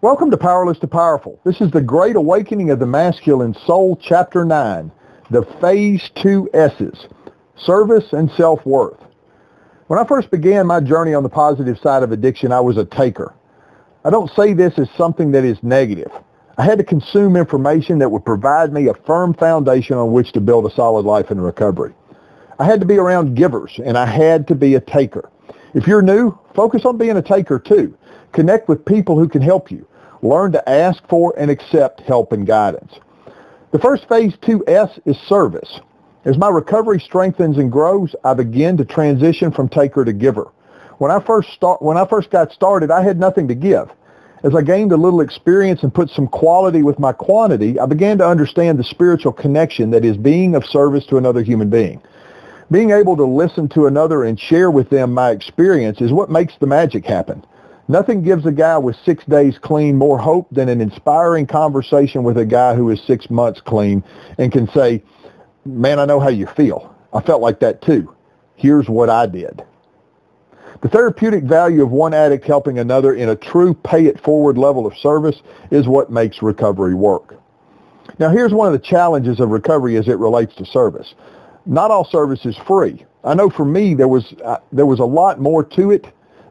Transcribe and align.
Welcome 0.00 0.30
to 0.30 0.36
Powerless 0.36 0.78
to 0.78 0.86
Powerful. 0.86 1.40
This 1.44 1.60
is 1.60 1.72
the 1.72 1.80
Great 1.80 2.14
Awakening 2.14 2.70
of 2.70 2.78
the 2.78 2.86
Masculine 2.86 3.52
Soul, 3.52 3.98
Chapter 4.00 4.44
9, 4.44 4.92
the 5.30 5.42
Phase 5.60 6.08
2 6.22 6.50
S's, 6.54 7.08
Service 7.56 8.12
and 8.12 8.30
Self-Worth. 8.30 9.02
When 9.88 9.98
I 9.98 10.06
first 10.06 10.30
began 10.30 10.68
my 10.68 10.78
journey 10.78 11.14
on 11.14 11.24
the 11.24 11.28
positive 11.28 11.80
side 11.80 12.04
of 12.04 12.12
addiction, 12.12 12.52
I 12.52 12.60
was 12.60 12.76
a 12.76 12.84
taker. 12.84 13.34
I 14.04 14.10
don't 14.10 14.30
say 14.36 14.52
this 14.52 14.78
as 14.78 14.88
something 14.96 15.32
that 15.32 15.44
is 15.44 15.60
negative. 15.64 16.12
I 16.58 16.64
had 16.64 16.78
to 16.78 16.84
consume 16.84 17.34
information 17.34 17.98
that 17.98 18.12
would 18.12 18.24
provide 18.24 18.72
me 18.72 18.86
a 18.86 18.94
firm 18.94 19.34
foundation 19.34 19.96
on 19.96 20.12
which 20.12 20.30
to 20.34 20.40
build 20.40 20.64
a 20.64 20.74
solid 20.76 21.06
life 21.06 21.32
in 21.32 21.40
recovery. 21.40 21.92
I 22.60 22.66
had 22.66 22.78
to 22.78 22.86
be 22.86 22.98
around 22.98 23.34
givers, 23.34 23.80
and 23.84 23.98
I 23.98 24.06
had 24.06 24.46
to 24.46 24.54
be 24.54 24.76
a 24.76 24.80
taker. 24.80 25.28
If 25.74 25.88
you're 25.88 26.02
new, 26.02 26.38
focus 26.54 26.84
on 26.84 26.98
being 26.98 27.16
a 27.16 27.22
taker 27.22 27.58
too. 27.58 27.98
Connect 28.32 28.68
with 28.68 28.84
people 28.84 29.18
who 29.18 29.28
can 29.28 29.42
help 29.42 29.70
you. 29.70 29.86
Learn 30.22 30.52
to 30.52 30.68
ask 30.68 31.06
for 31.08 31.34
and 31.38 31.50
accept 31.50 32.00
help 32.00 32.32
and 32.32 32.46
guidance. 32.46 32.94
The 33.70 33.78
first 33.78 34.08
phase 34.08 34.34
2S 34.42 35.00
is 35.06 35.16
service. 35.28 35.80
As 36.24 36.36
my 36.36 36.48
recovery 36.48 37.00
strengthens 37.00 37.58
and 37.58 37.70
grows, 37.70 38.14
I 38.24 38.34
begin 38.34 38.76
to 38.78 38.84
transition 38.84 39.52
from 39.52 39.68
taker 39.68 40.04
to 40.04 40.12
giver. 40.12 40.48
When 40.98 41.10
I 41.10 41.20
first 41.20 41.50
start, 41.52 41.80
when 41.80 41.96
I 41.96 42.06
first 42.06 42.30
got 42.30 42.50
started, 42.52 42.90
I 42.90 43.02
had 43.02 43.20
nothing 43.20 43.46
to 43.48 43.54
give. 43.54 43.90
As 44.42 44.54
I 44.54 44.62
gained 44.62 44.92
a 44.92 44.96
little 44.96 45.20
experience 45.20 45.82
and 45.82 45.94
put 45.94 46.10
some 46.10 46.28
quality 46.28 46.82
with 46.82 46.98
my 46.98 47.12
quantity, 47.12 47.78
I 47.78 47.86
began 47.86 48.18
to 48.18 48.26
understand 48.26 48.78
the 48.78 48.84
spiritual 48.84 49.32
connection 49.32 49.90
that 49.90 50.04
is 50.04 50.16
being 50.16 50.54
of 50.54 50.64
service 50.64 51.06
to 51.06 51.16
another 51.16 51.42
human 51.42 51.70
being. 51.70 52.00
Being 52.70 52.90
able 52.90 53.16
to 53.16 53.24
listen 53.24 53.68
to 53.70 53.86
another 53.86 54.24
and 54.24 54.38
share 54.38 54.70
with 54.70 54.90
them 54.90 55.14
my 55.14 55.30
experience 55.30 56.00
is 56.00 56.12
what 56.12 56.30
makes 56.30 56.54
the 56.58 56.66
magic 56.66 57.04
happen. 57.04 57.44
Nothing 57.90 58.22
gives 58.22 58.44
a 58.44 58.52
guy 58.52 58.76
with 58.76 58.96
six 59.04 59.24
days 59.24 59.58
clean 59.58 59.96
more 59.96 60.18
hope 60.18 60.48
than 60.50 60.68
an 60.68 60.82
inspiring 60.82 61.46
conversation 61.46 62.22
with 62.22 62.36
a 62.36 62.44
guy 62.44 62.74
who 62.74 62.90
is 62.90 63.00
six 63.02 63.30
months 63.30 63.62
clean 63.62 64.04
and 64.36 64.52
can 64.52 64.68
say, 64.68 65.02
man, 65.64 65.98
I 65.98 66.04
know 66.04 66.20
how 66.20 66.28
you 66.28 66.46
feel. 66.46 66.94
I 67.14 67.22
felt 67.22 67.40
like 67.40 67.60
that 67.60 67.80
too. 67.80 68.14
Here's 68.56 68.88
what 68.88 69.08
I 69.08 69.26
did. 69.26 69.64
The 70.82 70.88
therapeutic 70.90 71.44
value 71.44 71.82
of 71.82 71.90
one 71.90 72.12
addict 72.12 72.44
helping 72.44 72.78
another 72.78 73.14
in 73.14 73.30
a 73.30 73.36
true 73.36 73.72
pay-it-forward 73.72 74.58
level 74.58 74.86
of 74.86 74.96
service 74.98 75.40
is 75.70 75.88
what 75.88 76.10
makes 76.10 76.42
recovery 76.42 76.94
work. 76.94 77.40
Now 78.18 78.30
here's 78.30 78.52
one 78.52 78.66
of 78.66 78.78
the 78.78 78.86
challenges 78.86 79.40
of 79.40 79.48
recovery 79.48 79.96
as 79.96 80.08
it 80.08 80.18
relates 80.18 80.54
to 80.56 80.66
service. 80.66 81.14
Not 81.64 81.90
all 81.90 82.04
service 82.04 82.44
is 82.44 82.56
free. 82.66 83.06
I 83.24 83.34
know 83.34 83.48
for 83.48 83.64
me 83.64 83.94
there 83.94 84.08
was, 84.08 84.34
uh, 84.44 84.58
there 84.72 84.86
was 84.86 85.00
a 85.00 85.04
lot 85.04 85.40
more 85.40 85.64
to 85.64 85.90
it 85.90 86.06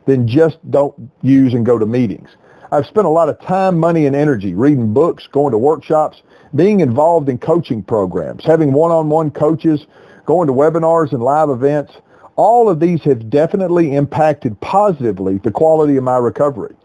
than 0.07 0.27
just 0.27 0.57
don't 0.71 0.95
use 1.21 1.53
and 1.53 1.65
go 1.65 1.77
to 1.77 1.85
meetings. 1.85 2.29
I've 2.71 2.87
spent 2.87 3.05
a 3.05 3.09
lot 3.09 3.29
of 3.29 3.39
time, 3.39 3.77
money, 3.77 4.07
and 4.07 4.15
energy 4.15 4.55
reading 4.55 4.93
books, 4.93 5.27
going 5.27 5.51
to 5.51 5.57
workshops, 5.57 6.21
being 6.55 6.79
involved 6.79 7.29
in 7.29 7.37
coaching 7.37 7.83
programs, 7.83 8.43
having 8.43 8.73
one-on-one 8.73 9.31
coaches, 9.31 9.85
going 10.25 10.47
to 10.47 10.53
webinars 10.53 11.11
and 11.11 11.21
live 11.21 11.49
events. 11.49 11.93
All 12.35 12.69
of 12.69 12.79
these 12.79 13.03
have 13.03 13.29
definitely 13.29 13.95
impacted 13.95 14.59
positively 14.59 15.37
the 15.37 15.51
quality 15.51 15.97
of 15.97 16.03
my 16.03 16.17
recovery. 16.17 16.75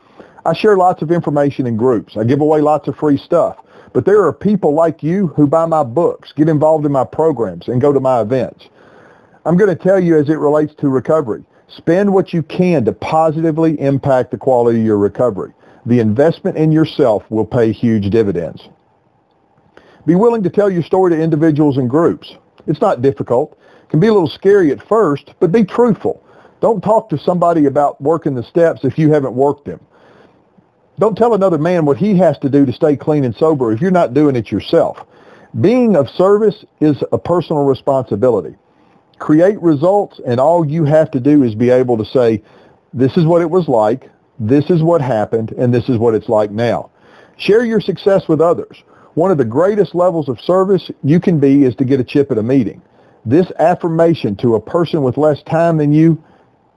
I 0.44 0.52
share 0.52 0.76
lots 0.76 1.02
of 1.02 1.10
information 1.10 1.66
in 1.66 1.76
groups. 1.76 2.16
I 2.16 2.24
give 2.24 2.40
away 2.40 2.60
lots 2.60 2.88
of 2.88 2.96
free 2.96 3.16
stuff. 3.16 3.56
But 3.92 4.04
there 4.04 4.24
are 4.24 4.32
people 4.32 4.74
like 4.74 5.02
you 5.02 5.28
who 5.28 5.46
buy 5.46 5.66
my 5.66 5.84
books, 5.84 6.32
get 6.32 6.48
involved 6.48 6.86
in 6.86 6.92
my 6.92 7.04
programs, 7.04 7.68
and 7.68 7.80
go 7.80 7.92
to 7.92 8.00
my 8.00 8.20
events. 8.20 8.68
I'm 9.44 9.56
going 9.56 9.76
to 9.76 9.80
tell 9.80 10.00
you 10.00 10.18
as 10.18 10.28
it 10.28 10.38
relates 10.38 10.74
to 10.76 10.88
recovery. 10.88 11.44
Spend 11.76 12.12
what 12.12 12.34
you 12.34 12.42
can 12.42 12.84
to 12.84 12.92
positively 12.92 13.80
impact 13.80 14.30
the 14.30 14.36
quality 14.36 14.80
of 14.80 14.84
your 14.84 14.98
recovery. 14.98 15.52
The 15.86 16.00
investment 16.00 16.58
in 16.58 16.70
yourself 16.70 17.24
will 17.30 17.46
pay 17.46 17.72
huge 17.72 18.10
dividends. 18.10 18.68
Be 20.04 20.14
willing 20.14 20.42
to 20.42 20.50
tell 20.50 20.70
your 20.70 20.82
story 20.82 21.12
to 21.12 21.20
individuals 21.20 21.78
and 21.78 21.88
groups. 21.88 22.36
It's 22.66 22.80
not 22.80 23.00
difficult. 23.00 23.58
It 23.84 23.88
can 23.88 24.00
be 24.00 24.08
a 24.08 24.12
little 24.12 24.28
scary 24.28 24.70
at 24.70 24.86
first, 24.86 25.32
but 25.40 25.50
be 25.50 25.64
truthful. 25.64 26.22
Don't 26.60 26.82
talk 26.82 27.08
to 27.08 27.18
somebody 27.18 27.64
about 27.66 28.00
working 28.00 28.34
the 28.34 28.42
steps 28.42 28.84
if 28.84 28.98
you 28.98 29.10
haven't 29.10 29.34
worked 29.34 29.64
them. 29.64 29.80
Don't 30.98 31.16
tell 31.16 31.34
another 31.34 31.58
man 31.58 31.86
what 31.86 31.96
he 31.96 32.16
has 32.18 32.38
to 32.38 32.50
do 32.50 32.66
to 32.66 32.72
stay 32.72 32.96
clean 32.96 33.24
and 33.24 33.34
sober 33.34 33.72
if 33.72 33.80
you're 33.80 33.90
not 33.90 34.12
doing 34.12 34.36
it 34.36 34.50
yourself. 34.50 34.98
Being 35.60 35.96
of 35.96 36.08
service 36.10 36.64
is 36.80 37.02
a 37.12 37.18
personal 37.18 37.64
responsibility 37.64 38.56
create 39.22 39.62
results, 39.62 40.20
and 40.26 40.40
all 40.40 40.66
you 40.66 40.84
have 40.84 41.08
to 41.12 41.20
do 41.20 41.44
is 41.44 41.54
be 41.54 41.70
able 41.70 41.96
to 41.96 42.04
say, 42.04 42.42
this 42.92 43.16
is 43.16 43.24
what 43.24 43.40
it 43.40 43.48
was 43.48 43.68
like, 43.68 44.10
this 44.40 44.68
is 44.68 44.82
what 44.82 45.00
happened, 45.00 45.52
and 45.52 45.72
this 45.72 45.88
is 45.88 45.96
what 45.96 46.12
it's 46.12 46.28
like 46.28 46.50
now. 46.50 46.90
Share 47.36 47.64
your 47.64 47.80
success 47.80 48.26
with 48.26 48.40
others. 48.40 48.82
One 49.14 49.30
of 49.30 49.38
the 49.38 49.44
greatest 49.44 49.94
levels 49.94 50.28
of 50.28 50.40
service 50.40 50.90
you 51.04 51.20
can 51.20 51.38
be 51.38 51.62
is 51.62 51.76
to 51.76 51.84
get 51.84 52.00
a 52.00 52.04
chip 52.04 52.32
at 52.32 52.38
a 52.38 52.42
meeting. 52.42 52.82
This 53.24 53.46
affirmation 53.60 54.34
to 54.38 54.56
a 54.56 54.60
person 54.60 55.04
with 55.04 55.16
less 55.16 55.40
time 55.44 55.76
than 55.76 55.92
you 55.92 56.20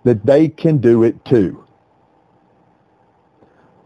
that 0.04 0.24
they 0.24 0.48
can 0.48 0.78
do 0.78 1.02
it 1.02 1.26
too. 1.26 1.66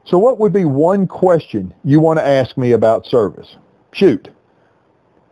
So 0.04 0.18
what 0.18 0.38
would 0.38 0.52
be 0.52 0.66
one 0.66 1.08
question 1.08 1.74
you 1.86 2.02
want 2.02 2.20
to 2.20 2.28
ask 2.28 2.58
me 2.58 2.74
about 2.74 3.06
service? 3.06 3.56
Shoot. 3.94 4.28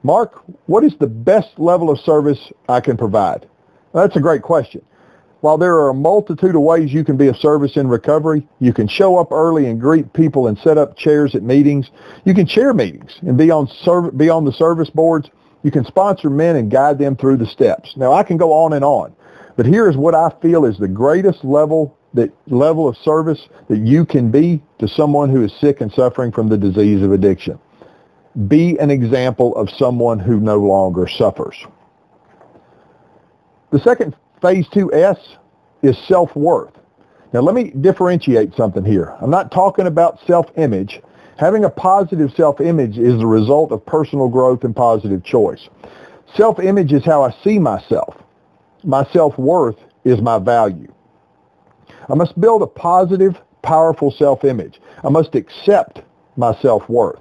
Mark, 0.04 0.44
what 0.68 0.84
is 0.84 0.96
the 1.00 1.08
best 1.08 1.58
level 1.58 1.90
of 1.90 2.00
service 2.00 2.52
I 2.70 2.80
can 2.80 2.98
provide? 2.98 3.48
Well, 3.92 4.06
that's 4.06 4.16
a 4.16 4.22
great 4.22 4.44
question. 4.44 4.82
While 5.42 5.58
there 5.58 5.76
are 5.76 5.90
a 5.90 5.94
multitude 5.94 6.56
of 6.56 6.62
ways 6.62 6.94
you 6.94 7.04
can 7.04 7.18
be 7.18 7.28
of 7.28 7.38
service 7.38 7.78
in 7.78 7.88
recovery, 7.88 8.48
you 8.60 8.74
can 8.74 8.88
show 8.88 9.18
up 9.18 9.32
early 9.32 9.68
and 9.68 9.80
greet 9.80 10.14
people 10.14 10.48
and 10.48 10.58
set 10.60 10.78
up 10.78 10.98
chairs 10.98 11.36
at 11.36 11.44
meetings. 11.44 11.90
You 12.26 12.34
can 12.34 12.46
chair 12.48 12.74
meetings 12.74 13.18
and 13.22 13.38
be 13.38 13.50
on, 13.52 13.68
serv- 13.68 14.18
be 14.18 14.30
on 14.30 14.46
the 14.46 14.52
service 14.52 14.90
boards. 14.90 15.30
You 15.64 15.72
can 15.72 15.86
sponsor 15.86 16.30
men 16.30 16.56
and 16.56 16.72
guide 16.72 17.00
them 17.00 17.16
through 17.16 17.38
the 17.38 17.46
steps. 17.46 17.96
Now, 17.98 18.14
I 18.14 18.24
can 18.24 18.38
go 18.38 18.54
on 18.54 18.74
and 18.74 18.86
on, 18.86 19.16
but 19.56 19.66
here 19.66 19.90
is 19.90 19.98
what 19.98 20.16
I 20.16 20.32
feel 20.42 20.66
is 20.66 20.78
the 20.78 20.88
greatest 20.88 21.44
level 21.44 21.96
that 22.14 22.32
level 22.48 22.88
of 22.88 22.98
service 22.98 23.48
that 23.68 23.80
you 23.80 24.06
can 24.06 24.32
be 24.32 24.64
to 24.80 24.88
someone 24.88 25.30
who 25.30 25.44
is 25.44 25.54
sick 25.60 25.82
and 25.82 25.92
suffering 25.92 26.32
from 26.32 26.48
the 26.48 26.58
disease 26.58 27.04
of 27.04 27.12
addiction 27.12 27.60
be 28.48 28.78
an 28.78 28.92
example 28.92 29.56
of 29.56 29.70
someone 29.70 30.20
who 30.20 30.40
no 30.40 30.58
longer 30.58 31.08
suffers. 31.08 31.56
The 33.72 33.80
second 33.80 34.16
phase 34.42 34.68
2S 34.68 35.38
is 35.82 35.98
self-worth. 36.08 36.74
Now 37.34 37.42
let 37.42 37.56
me 37.56 37.72
differentiate 37.82 38.54
something 38.56 38.86
here. 38.86 39.16
I'm 39.20 39.32
not 39.32 39.52
talking 39.52 39.88
about 39.88 40.20
self-image. 40.26 41.02
Having 41.38 41.66
a 41.66 41.70
positive 41.70 42.32
self-image 42.32 42.98
is 42.98 43.18
the 43.18 43.28
result 43.28 43.72
of 43.72 43.86
personal 43.86 44.30
growth 44.30 44.64
and 44.64 44.76
positive 44.76 45.24
choice. 45.24 45.68
Self-image 46.36 46.94
is 46.94 47.06
how 47.06 47.24
I 47.24 47.32
see 47.44 47.60
myself. 47.60 48.16
My 48.84 49.06
self-worth 49.12 49.78
is 50.04 50.22
my 50.22 50.40
value. 50.40 50.92
I 52.10 52.16
must 52.16 52.40
build 52.40 52.62
a 52.62 52.68
positive, 52.68 53.36
powerful 53.62 54.12
self-image. 54.12 54.80
I 55.04 55.10
must 55.10 55.36
accept 55.36 56.02
my 56.38 56.56
self-worth. 56.62 57.20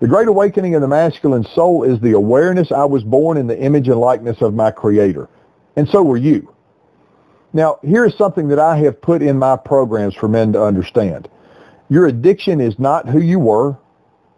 The 0.00 0.08
great 0.08 0.28
awakening 0.28 0.74
of 0.74 0.80
the 0.80 0.88
masculine 0.88 1.44
soul 1.44 1.84
is 1.84 2.00
the 2.00 2.12
awareness 2.12 2.72
I 2.72 2.84
was 2.84 3.04
born 3.04 3.36
in 3.36 3.46
the 3.46 3.58
image 3.58 3.88
and 3.88 3.98
likeness 3.98 4.42
of 4.42 4.54
my 4.54 4.70
creator. 4.70 5.28
And 5.76 5.88
so 5.88 6.02
were 6.02 6.16
you. 6.16 6.52
Now, 7.52 7.78
here 7.82 8.04
is 8.04 8.16
something 8.16 8.48
that 8.48 8.58
I 8.58 8.76
have 8.78 9.00
put 9.00 9.22
in 9.22 9.38
my 9.38 9.56
programs 9.56 10.14
for 10.16 10.28
men 10.28 10.52
to 10.54 10.62
understand. 10.62 11.28
Your 11.88 12.06
addiction 12.06 12.60
is 12.60 12.78
not 12.78 13.08
who 13.08 13.20
you 13.20 13.38
were, 13.38 13.78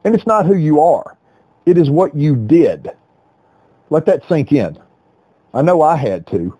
and 0.04 0.14
it's 0.14 0.26
not 0.26 0.44
who 0.46 0.56
you 0.56 0.80
are. 0.80 1.16
It 1.64 1.78
is 1.78 1.88
what 1.88 2.14
you 2.14 2.36
did. 2.36 2.90
Let 3.88 4.04
that 4.06 4.28
sink 4.28 4.52
in. 4.52 4.78
I 5.54 5.62
know 5.62 5.80
I 5.80 5.96
had 5.96 6.26
to. 6.28 6.56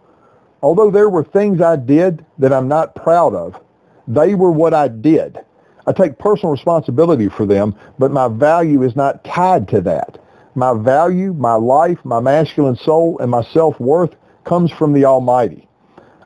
Although 0.62 0.90
there 0.90 1.10
were 1.10 1.24
things 1.24 1.60
I 1.60 1.76
did 1.76 2.24
that 2.38 2.52
I'm 2.52 2.68
not 2.68 2.94
proud 2.94 3.34
of, 3.34 3.60
they 4.08 4.34
were 4.34 4.50
what 4.50 4.72
I 4.72 4.88
did. 4.88 5.38
I 5.86 5.92
take 5.92 6.18
personal 6.18 6.52
responsibility 6.52 7.28
for 7.28 7.46
them, 7.46 7.76
but 7.98 8.10
my 8.10 8.28
value 8.28 8.82
is 8.82 8.96
not 8.96 9.24
tied 9.24 9.68
to 9.68 9.80
that. 9.82 10.18
My 10.54 10.74
value, 10.74 11.32
my 11.34 11.54
life, 11.54 11.98
my 12.04 12.18
masculine 12.18 12.76
soul, 12.76 13.18
and 13.20 13.30
my 13.30 13.42
self-worth 13.42 14.14
comes 14.44 14.72
from 14.72 14.92
the 14.92 15.04
Almighty. 15.04 15.68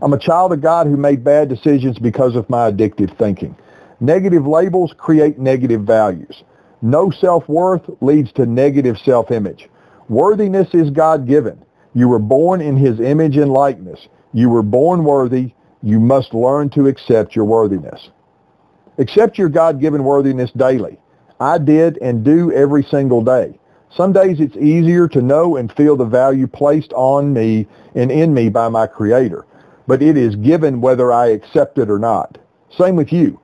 I'm 0.01 0.13
a 0.13 0.19
child 0.19 0.53
of 0.53 0.63
God 0.63 0.87
who 0.87 0.97
made 0.97 1.23
bad 1.25 1.49
decisions 1.49 1.99
because 1.99 2.37
of 2.37 2.49
my 2.49 2.71
addictive 2.71 3.17
thinking. 3.19 3.55
Negative 4.01 4.47
labels 4.47 4.95
create 4.97 5.39
negative 5.39 5.83
values. 5.83 6.43
No 6.81 7.11
self-worth 7.11 7.83
leads 8.01 8.33
to 8.33 8.47
negative 8.47 8.97
self-image. 8.99 9.69
Worthiness 10.09 10.73
is 10.73 10.89
God-given. 10.91 11.63
You 11.93 12.09
were 12.09 12.19
born 12.19 12.63
in 12.63 12.77
his 12.77 12.99
image 13.01 13.37
and 13.37 13.53
likeness. 13.53 14.09
You 14.33 14.49
were 14.49 14.63
born 14.63 15.05
worthy. 15.05 15.53
You 15.83 16.01
must 16.01 16.33
learn 16.33 16.71
to 16.71 16.87
accept 16.87 17.37
your 17.37 17.45
worthiness. 17.45 18.11
Accept 19.01 19.39
your 19.39 19.49
God-given 19.49 20.05
worthiness 20.05 20.51
daily. 20.53 20.99
I 21.41 21.57
did 21.57 21.97
and 22.03 22.23
do 22.23 22.53
every 22.53 22.83
single 22.85 23.25
day. 23.25 23.59
Some 23.89 24.13
days 24.13 24.41
it's 24.41 24.59
easier 24.59 25.09
to 25.09 25.23
know 25.23 25.57
and 25.57 25.73
feel 25.73 25.97
the 25.97 26.05
value 26.05 26.47
placed 26.47 26.93
on 26.93 27.33
me 27.33 27.67
and 27.95 28.13
in 28.13 28.35
me 28.35 28.51
by 28.51 28.69
my 28.69 28.87
Creator, 28.87 29.47
but 29.87 30.03
it 30.03 30.19
is 30.19 30.37
given 30.37 30.83
whether 30.83 31.11
I 31.11 31.29
accept 31.29 31.79
it 31.79 31.91
or 31.91 31.99
not. 31.99 32.37
Same 32.77 32.95
with 32.95 33.11
you. 33.11 33.41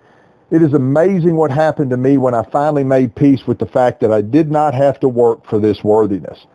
It 0.50 0.60
is 0.60 0.74
amazing 0.74 1.36
what 1.36 1.50
happened 1.50 1.88
to 1.88 1.96
me 1.96 2.18
when 2.18 2.34
I 2.34 2.44
finally 2.52 2.84
made 2.84 3.16
peace 3.16 3.46
with 3.46 3.58
the 3.58 3.64
fact 3.64 4.00
that 4.00 4.12
I 4.12 4.20
did 4.20 4.50
not 4.50 4.74
have 4.74 5.00
to 5.00 5.08
work 5.08 5.46
for 5.46 5.58
this 5.58 5.82
worthiness. 5.82 6.46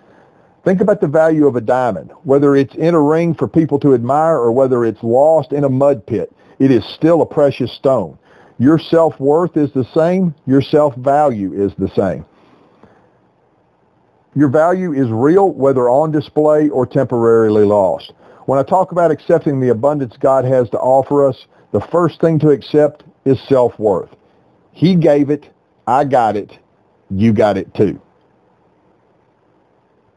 Think 0.64 0.80
about 0.80 1.02
the 1.02 1.08
value 1.08 1.48
of 1.48 1.56
a 1.56 1.62
diamond. 1.62 2.12
Whether 2.24 2.56
it's 2.56 2.76
in 2.76 2.94
a 2.94 3.02
ring 3.02 3.34
for 3.34 3.48
people 3.48 3.80
to 3.80 3.96
admire 3.96 4.38
or 4.38 4.52
whether 4.52 4.86
it's 4.86 5.02
lost 5.02 5.54
in 5.54 5.64
a 5.64 5.70
mud 5.70 6.06
pit, 6.06 6.32
it 6.60 6.70
is 6.70 6.86
still 6.86 7.24
a 7.24 7.26
precious 7.26 7.74
stone. 7.74 8.20
Your 8.62 8.78
self-worth 8.78 9.58
is 9.58 9.72
the 9.72 9.86
same. 9.86 10.36
Your 10.46 10.62
self-value 10.62 11.52
is 11.52 11.74
the 11.80 11.88
same. 11.88 12.24
Your 14.36 14.50
value 14.50 14.94
is 14.94 15.10
real, 15.10 15.52
whether 15.52 15.90
on 15.90 16.12
display 16.12 16.70
or 16.70 16.86
temporarily 16.86 17.66
lost. 17.66 18.14
When 18.46 18.60
I 18.60 18.64
talk 18.64 18.92
about 18.92 19.10
accepting 19.10 19.60
the 19.60 19.70
abundance 19.70 20.16
God 20.16 20.46
has 20.46 20.70
to 20.70 20.78
offer 20.78 21.28
us, 21.28 21.48
the 21.72 21.82
first 21.92 22.22
thing 22.22 22.38
to 22.38 22.50
accept 22.50 23.04
is 23.26 23.42
self-worth. 23.48 24.12
He 24.74 24.94
gave 24.94 25.32
it. 25.32 25.50
I 25.88 26.04
got 26.04 26.38
it. 26.38 26.60
You 27.10 27.34
got 27.34 27.58
it 27.58 27.74
too. 27.74 28.00